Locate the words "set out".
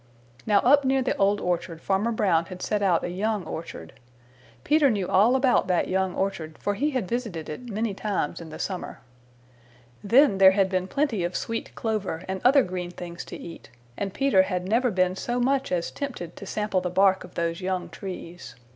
2.63-3.03